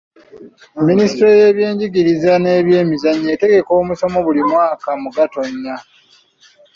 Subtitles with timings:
[0.87, 5.75] Minisitule y'ebyenjigiriza n'ebyemizannyo etegeka omusomo buli mwaka mu Gatonnya